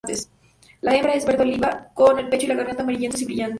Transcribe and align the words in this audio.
La 0.81 0.95
hembra 0.95 1.13
es 1.13 1.25
verde 1.27 1.43
oliva, 1.43 1.89
con 1.93 2.17
el 2.17 2.27
pecho 2.27 2.45
y 2.47 2.47
la 2.47 2.55
garganta 2.55 2.81
amarillentos 2.81 3.21
y 3.21 3.25
brillantes. 3.25 3.49